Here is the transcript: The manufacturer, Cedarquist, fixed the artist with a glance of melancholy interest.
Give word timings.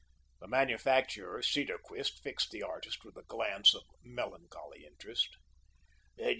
The 0.39 0.47
manufacturer, 0.47 1.43
Cedarquist, 1.43 2.21
fixed 2.23 2.49
the 2.49 2.63
artist 2.63 3.05
with 3.05 3.15
a 3.17 3.21
glance 3.23 3.75
of 3.75 3.83
melancholy 4.03 4.83
interest. 4.83 5.37